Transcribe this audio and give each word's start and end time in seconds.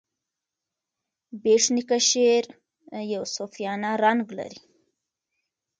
بېټ 1.41 1.63
نیکه 1.75 1.97
شعر 2.09 2.45
یو 3.13 3.23
صوفیانه 3.35 3.91
رنګ 4.03 4.21
لري. 4.37 4.59